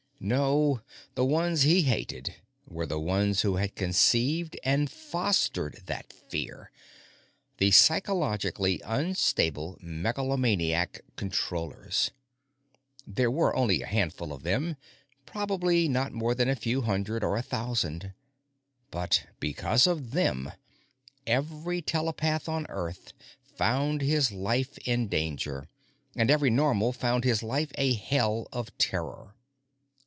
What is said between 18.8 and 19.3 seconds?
But